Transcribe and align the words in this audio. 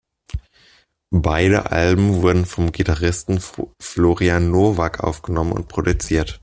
Beide 1.13 1.69
Alben 1.71 2.23
wurden 2.23 2.47
vom 2.47 2.71
Gitarristen 2.71 3.39
Florian 3.79 4.49
Nowak 4.49 5.03
aufgenommen 5.03 5.51
und 5.51 5.67
produziert. 5.67 6.39